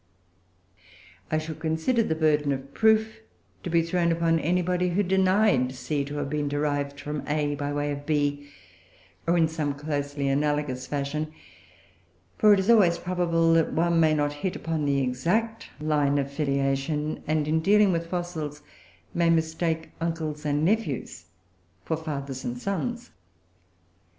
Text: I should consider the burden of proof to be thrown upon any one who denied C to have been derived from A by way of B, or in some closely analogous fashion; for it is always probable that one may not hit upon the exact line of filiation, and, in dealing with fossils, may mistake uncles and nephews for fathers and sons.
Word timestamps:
I 1.29 1.37
should 1.37 1.59
consider 1.59 2.01
the 2.01 2.15
burden 2.15 2.51
of 2.51 2.73
proof 2.73 3.19
to 3.61 3.69
be 3.69 3.83
thrown 3.83 4.11
upon 4.11 4.39
any 4.39 4.63
one 4.63 4.79
who 4.79 5.03
denied 5.03 5.75
C 5.75 6.03
to 6.05 6.15
have 6.17 6.27
been 6.27 6.47
derived 6.47 6.99
from 6.99 7.21
A 7.27 7.53
by 7.53 7.71
way 7.71 7.91
of 7.91 8.07
B, 8.07 8.49
or 9.27 9.37
in 9.37 9.47
some 9.47 9.75
closely 9.75 10.27
analogous 10.27 10.87
fashion; 10.87 11.31
for 12.39 12.51
it 12.51 12.59
is 12.59 12.67
always 12.67 12.97
probable 12.97 13.53
that 13.53 13.73
one 13.73 13.99
may 13.99 14.15
not 14.15 14.33
hit 14.33 14.55
upon 14.55 14.85
the 14.85 15.03
exact 15.03 15.67
line 15.79 16.17
of 16.17 16.31
filiation, 16.31 17.21
and, 17.27 17.47
in 17.47 17.59
dealing 17.59 17.91
with 17.91 18.07
fossils, 18.07 18.63
may 19.13 19.29
mistake 19.29 19.91
uncles 20.01 20.45
and 20.47 20.65
nephews 20.65 21.25
for 21.85 21.95
fathers 21.95 22.43
and 22.43 22.57
sons. 22.59 23.11